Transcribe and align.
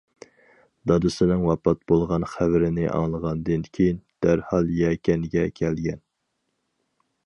دادىسىنىڭ 0.91 1.43
ۋاپات 1.49 1.83
بولغان 1.91 2.25
خەۋىرىنى 2.33 2.89
ئاڭلىغاندىن 2.95 3.69
كېيىن 3.79 4.03
دەرھال 4.27 4.75
يەكەنگە 4.83 5.49
كەلگەن. 5.63 6.07